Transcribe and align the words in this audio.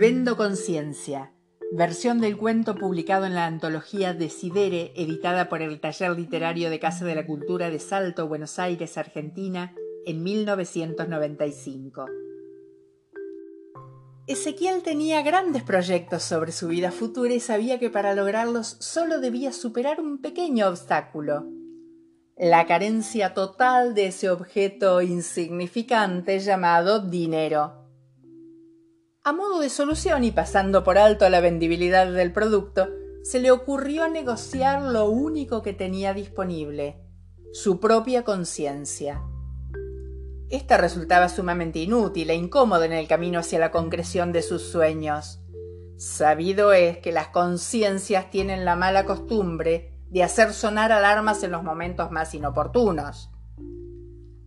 Vendo 0.00 0.38
Conciencia, 0.38 1.34
versión 1.72 2.22
del 2.22 2.38
cuento 2.38 2.74
publicado 2.74 3.26
en 3.26 3.34
la 3.34 3.44
antología 3.44 4.14
Desidere, 4.14 4.94
editada 4.96 5.50
por 5.50 5.60
el 5.60 5.78
Taller 5.78 6.12
Literario 6.12 6.70
de 6.70 6.80
Casa 6.80 7.04
de 7.04 7.14
la 7.14 7.26
Cultura 7.26 7.68
de 7.68 7.78
Salto, 7.78 8.26
Buenos 8.26 8.58
Aires, 8.58 8.96
Argentina, 8.96 9.74
en 10.06 10.22
1995. 10.22 12.06
Ezequiel 14.26 14.82
tenía 14.82 15.20
grandes 15.20 15.64
proyectos 15.64 16.22
sobre 16.22 16.52
su 16.52 16.68
vida 16.68 16.92
futura 16.92 17.34
y 17.34 17.40
sabía 17.40 17.78
que 17.78 17.90
para 17.90 18.14
lograrlos 18.14 18.78
solo 18.80 19.20
debía 19.20 19.52
superar 19.52 20.00
un 20.00 20.22
pequeño 20.22 20.66
obstáculo. 20.68 21.44
La 22.38 22.66
carencia 22.66 23.34
total 23.34 23.92
de 23.94 24.06
ese 24.06 24.30
objeto 24.30 25.02
insignificante 25.02 26.38
llamado 26.38 27.00
dinero. 27.00 27.79
A 29.30 29.32
modo 29.32 29.60
de 29.60 29.70
solución 29.70 30.24
y 30.24 30.32
pasando 30.32 30.82
por 30.82 30.98
alto 30.98 31.28
la 31.28 31.40
vendibilidad 31.40 32.04
del 32.12 32.32
producto, 32.32 32.88
se 33.22 33.38
le 33.38 33.52
ocurrió 33.52 34.08
negociar 34.08 34.82
lo 34.82 35.08
único 35.08 35.62
que 35.62 35.72
tenía 35.72 36.12
disponible, 36.14 37.00
su 37.52 37.78
propia 37.78 38.24
conciencia. 38.24 39.22
Esta 40.48 40.78
resultaba 40.78 41.28
sumamente 41.28 41.78
inútil 41.78 42.28
e 42.28 42.34
incómoda 42.34 42.84
en 42.86 42.92
el 42.92 43.06
camino 43.06 43.38
hacia 43.38 43.60
la 43.60 43.70
concreción 43.70 44.32
de 44.32 44.42
sus 44.42 44.62
sueños. 44.62 45.38
Sabido 45.96 46.72
es 46.72 46.98
que 46.98 47.12
las 47.12 47.28
conciencias 47.28 48.32
tienen 48.32 48.64
la 48.64 48.74
mala 48.74 49.04
costumbre 49.04 49.92
de 50.08 50.24
hacer 50.24 50.52
sonar 50.52 50.90
alarmas 50.90 51.44
en 51.44 51.52
los 51.52 51.62
momentos 51.62 52.10
más 52.10 52.34
inoportunos. 52.34 53.30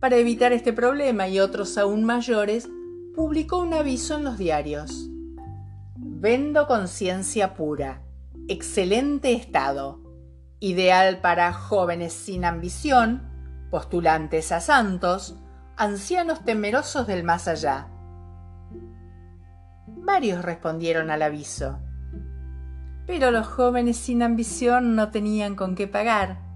Para 0.00 0.16
evitar 0.16 0.52
este 0.52 0.72
problema 0.72 1.28
y 1.28 1.38
otros 1.38 1.78
aún 1.78 2.02
mayores, 2.02 2.68
publicó 3.14 3.58
un 3.58 3.74
aviso 3.74 4.16
en 4.16 4.24
los 4.24 4.38
diarios. 4.38 5.08
Vendo 5.96 6.66
conciencia 6.66 7.54
pura, 7.54 8.02
excelente 8.48 9.32
estado, 9.32 10.00
ideal 10.60 11.20
para 11.20 11.52
jóvenes 11.52 12.12
sin 12.12 12.44
ambición, 12.44 13.22
postulantes 13.70 14.52
a 14.52 14.60
santos, 14.60 15.38
ancianos 15.76 16.44
temerosos 16.44 17.06
del 17.06 17.24
más 17.24 17.48
allá. 17.48 17.88
Varios 19.86 20.42
respondieron 20.42 21.10
al 21.10 21.22
aviso, 21.22 21.80
pero 23.06 23.30
los 23.30 23.46
jóvenes 23.46 23.96
sin 23.96 24.22
ambición 24.22 24.96
no 24.96 25.10
tenían 25.10 25.54
con 25.54 25.74
qué 25.74 25.86
pagar 25.86 26.51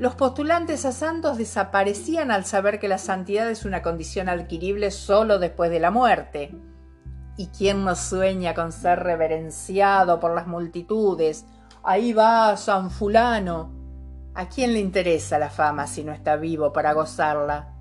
los 0.00 0.14
postulantes 0.14 0.86
a 0.86 0.92
santos 0.92 1.36
desaparecían 1.36 2.30
al 2.30 2.46
saber 2.46 2.80
que 2.80 2.88
la 2.88 2.96
santidad 2.96 3.50
es 3.50 3.66
una 3.66 3.82
condición 3.82 4.30
adquirible 4.30 4.90
solo 4.90 5.38
después 5.38 5.70
de 5.70 5.78
la 5.78 5.90
muerte. 5.90 6.54
¿Y 7.36 7.48
quién 7.48 7.84
no 7.84 7.94
sueña 7.94 8.54
con 8.54 8.72
ser 8.72 9.00
reverenciado 9.00 10.18
por 10.18 10.34
las 10.34 10.46
multitudes? 10.46 11.44
Ahí 11.82 12.14
va 12.14 12.56
San 12.56 12.90
fulano. 12.90 13.74
¿A 14.32 14.48
quién 14.48 14.72
le 14.72 14.78
interesa 14.78 15.38
la 15.38 15.50
fama 15.50 15.86
si 15.86 16.02
no 16.02 16.12
está 16.12 16.36
vivo 16.36 16.72
para 16.72 16.94
gozarla? 16.94 17.74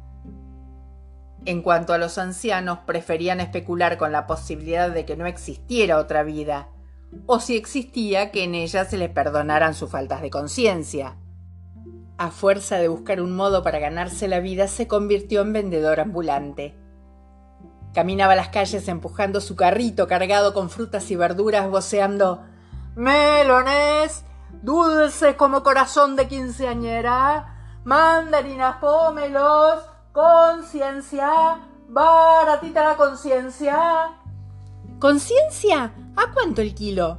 En 1.45 1.61
cuanto 1.61 1.93
a 1.93 1.97
los 1.97 2.17
ancianos, 2.17 2.79
preferían 2.79 3.39
especular 3.39 3.97
con 3.97 4.11
la 4.11 4.27
posibilidad 4.27 4.91
de 4.91 5.05
que 5.05 5.15
no 5.15 5.25
existiera 5.25 5.97
otra 5.97 6.23
vida, 6.23 6.67
o 7.27 7.39
si 7.39 7.55
existía, 7.55 8.29
que 8.31 8.43
en 8.43 8.55
ella 8.55 8.83
se 8.83 8.97
les 8.97 9.09
perdonaran 9.09 9.73
sus 9.73 9.89
faltas 9.89 10.21
de 10.21 10.29
conciencia 10.29 11.15
a 12.19 12.31
fuerza 12.31 12.75
de 12.75 12.89
buscar 12.89 13.21
un 13.21 13.33
modo 13.33 13.63
para 13.63 13.79
ganarse 13.79 14.27
la 14.27 14.41
vida, 14.41 14.67
se 14.67 14.89
convirtió 14.89 15.41
en 15.41 15.53
vendedor 15.53 16.01
ambulante. 16.01 16.75
Caminaba 17.93 18.35
las 18.35 18.49
calles 18.49 18.89
empujando 18.89 19.39
su 19.39 19.55
carrito 19.55 20.05
cargado 20.05 20.53
con 20.53 20.69
frutas 20.69 21.09
y 21.11 21.15
verduras, 21.15 21.69
voceando 21.69 22.43
melones, 22.97 24.25
dulces 24.61 25.35
como 25.35 25.63
corazón 25.63 26.17
de 26.17 26.27
quinceañera, 26.27 27.79
mandarinas, 27.85 28.75
pómelos, 28.81 29.85
conciencia, 30.11 31.57
baratita 31.87 32.83
la 32.83 32.97
conciencia. 32.97 34.11
¿Conciencia? 34.99 35.93
¿A 36.17 36.33
cuánto 36.33 36.61
el 36.61 36.75
kilo? 36.75 37.17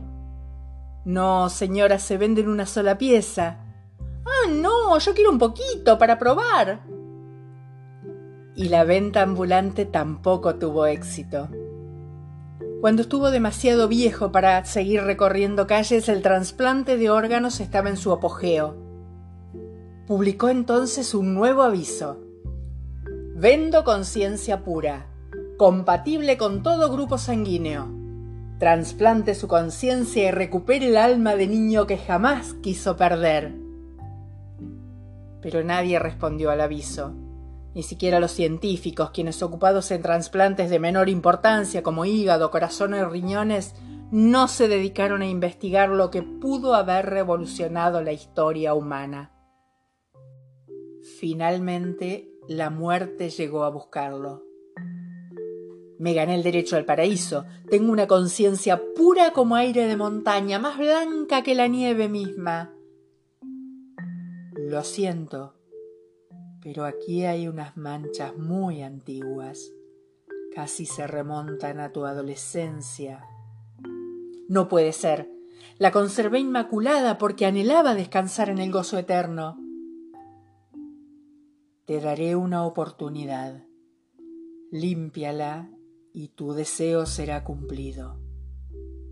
No, 1.06 1.48
señora, 1.48 1.98
se 1.98 2.18
vende 2.18 2.42
en 2.42 2.50
una 2.50 2.66
sola 2.66 2.98
pieza. 2.98 3.64
Ah, 4.26 4.50
yo 4.98 5.14
quiero 5.14 5.30
un 5.30 5.38
poquito 5.38 5.98
para 5.98 6.18
probar. 6.18 6.80
Y 8.54 8.68
la 8.68 8.84
venta 8.84 9.22
ambulante 9.22 9.86
tampoco 9.86 10.56
tuvo 10.56 10.86
éxito. 10.86 11.48
Cuando 12.80 13.02
estuvo 13.02 13.30
demasiado 13.30 13.88
viejo 13.88 14.32
para 14.32 14.64
seguir 14.64 15.02
recorriendo 15.02 15.66
calles, 15.66 16.08
el 16.08 16.22
trasplante 16.22 16.96
de 16.96 17.10
órganos 17.10 17.60
estaba 17.60 17.90
en 17.90 17.96
su 17.96 18.10
apogeo. 18.12 18.76
Publicó 20.06 20.48
entonces 20.48 21.14
un 21.14 21.34
nuevo 21.34 21.62
aviso. 21.62 22.18
Vendo 23.34 23.84
conciencia 23.84 24.64
pura, 24.64 25.06
compatible 25.56 26.36
con 26.36 26.62
todo 26.62 26.90
grupo 26.90 27.18
sanguíneo. 27.18 27.88
Transplante 28.58 29.34
su 29.34 29.46
conciencia 29.46 30.28
y 30.28 30.30
recupere 30.30 30.88
el 30.88 30.96
alma 30.96 31.36
de 31.36 31.46
niño 31.46 31.86
que 31.86 31.96
jamás 31.96 32.54
quiso 32.62 32.96
perder 32.96 33.59
pero 35.42 35.62
nadie 35.64 35.98
respondió 35.98 36.50
al 36.50 36.60
aviso, 36.60 37.14
ni 37.74 37.82
siquiera 37.82 38.20
los 38.20 38.32
científicos, 38.32 39.10
quienes 39.10 39.42
ocupados 39.42 39.90
en 39.90 40.02
trasplantes 40.02 40.70
de 40.70 40.78
menor 40.78 41.08
importancia 41.08 41.82
como 41.82 42.04
hígado, 42.04 42.50
corazón 42.50 42.94
y 42.94 43.02
riñones, 43.02 43.74
no 44.10 44.48
se 44.48 44.66
dedicaron 44.66 45.22
a 45.22 45.28
investigar 45.28 45.88
lo 45.88 46.10
que 46.10 46.22
pudo 46.22 46.74
haber 46.74 47.06
revolucionado 47.06 48.02
la 48.02 48.12
historia 48.12 48.74
humana. 48.74 49.32
Finalmente, 51.20 52.28
la 52.48 52.70
muerte 52.70 53.30
llegó 53.30 53.62
a 53.62 53.70
buscarlo. 53.70 54.42
Me 56.00 56.14
gané 56.14 56.34
el 56.34 56.42
derecho 56.42 56.76
al 56.76 56.84
paraíso. 56.84 57.44
Tengo 57.68 57.92
una 57.92 58.08
conciencia 58.08 58.82
pura 58.96 59.32
como 59.32 59.54
aire 59.54 59.86
de 59.86 59.96
montaña, 59.96 60.58
más 60.58 60.78
blanca 60.78 61.42
que 61.42 61.54
la 61.54 61.68
nieve 61.68 62.08
misma. 62.08 62.74
Lo 64.70 64.84
siento, 64.84 65.54
pero 66.62 66.84
aquí 66.84 67.24
hay 67.24 67.48
unas 67.48 67.76
manchas 67.76 68.38
muy 68.38 68.82
antiguas. 68.82 69.72
Casi 70.54 70.86
se 70.86 71.08
remontan 71.08 71.80
a 71.80 71.90
tu 71.90 72.06
adolescencia. 72.06 73.24
No 74.48 74.68
puede 74.68 74.92
ser. 74.92 75.28
La 75.78 75.90
conservé 75.90 76.38
inmaculada 76.38 77.18
porque 77.18 77.46
anhelaba 77.46 77.96
descansar 77.96 78.48
en 78.48 78.58
el 78.58 78.70
gozo 78.70 78.96
eterno. 78.96 79.58
Te 81.84 81.98
daré 81.98 82.36
una 82.36 82.64
oportunidad. 82.64 83.64
Límpiala 84.70 85.68
y 86.12 86.28
tu 86.28 86.52
deseo 86.52 87.06
será 87.06 87.42
cumplido. 87.42 88.20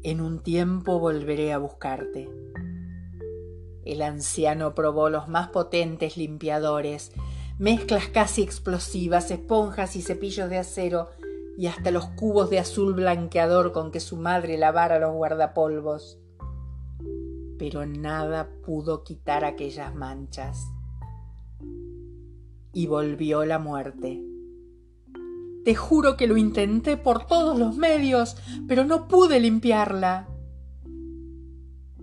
En 0.04 0.20
un 0.20 0.40
tiempo 0.40 1.00
volveré 1.00 1.52
a 1.52 1.58
buscarte. 1.58 2.28
El 3.88 4.02
anciano 4.02 4.74
probó 4.74 5.08
los 5.08 5.28
más 5.28 5.48
potentes 5.48 6.18
limpiadores, 6.18 7.10
mezclas 7.58 8.08
casi 8.08 8.42
explosivas, 8.42 9.30
esponjas 9.30 9.96
y 9.96 10.02
cepillos 10.02 10.50
de 10.50 10.58
acero, 10.58 11.08
y 11.56 11.68
hasta 11.68 11.90
los 11.90 12.04
cubos 12.08 12.50
de 12.50 12.58
azul 12.58 12.92
blanqueador 12.92 13.72
con 13.72 13.90
que 13.90 14.00
su 14.00 14.18
madre 14.18 14.58
lavara 14.58 14.98
los 14.98 15.14
guardapolvos. 15.14 16.20
Pero 17.58 17.86
nada 17.86 18.50
pudo 18.62 19.04
quitar 19.04 19.46
aquellas 19.46 19.94
manchas. 19.94 20.66
Y 22.74 22.86
volvió 22.88 23.46
la 23.46 23.58
muerte. 23.58 24.22
Te 25.64 25.74
juro 25.74 26.18
que 26.18 26.26
lo 26.26 26.36
intenté 26.36 26.98
por 26.98 27.26
todos 27.26 27.58
los 27.58 27.74
medios, 27.78 28.36
pero 28.68 28.84
no 28.84 29.08
pude 29.08 29.40
limpiarla. 29.40 30.28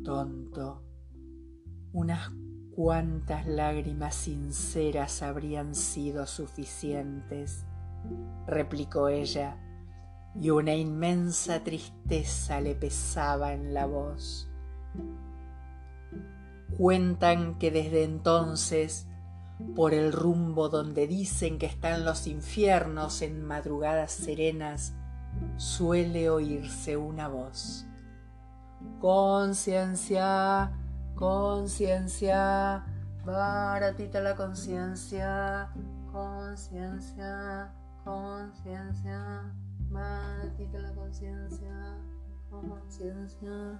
Tonto 0.03 0.81
unas 1.95 2.29
cuantas 2.75 3.47
lágrimas 3.47 4.15
sinceras 4.15 5.21
habrían 5.21 5.73
sido 5.75 6.27
suficientes, 6.27 7.65
replicó 8.45 9.07
ella, 9.07 9.57
y 10.37 10.49
una 10.49 10.75
inmensa 10.75 11.63
tristeza 11.63 12.59
le 12.59 12.75
pesaba 12.75 13.53
en 13.53 13.73
la 13.73 13.85
voz. 13.85 14.51
Cuentan 16.77 17.57
que 17.59 17.71
desde 17.71 18.03
entonces, 18.03 19.07
por 19.73 19.93
el 19.93 20.11
rumbo 20.11 20.67
donde 20.67 21.07
dicen 21.07 21.57
que 21.57 21.65
están 21.65 22.03
los 22.03 22.27
infiernos 22.27 23.21
en 23.21 23.41
madrugadas 23.45 24.11
serenas, 24.11 24.93
suele 25.55 26.29
oírse 26.29 26.97
una 26.97 27.29
voz. 27.29 27.87
Conciencia, 28.99 30.73
Conciencia, 31.15 32.85
baratita 33.25 34.19
la 34.19 34.35
conciencia, 34.35 35.69
conciencia, 36.11 37.71
conciencia, 38.03 39.53
baratita 39.89 40.79
la 40.79 40.93
conciencia, 40.93 41.97
conciencia. 42.49 43.79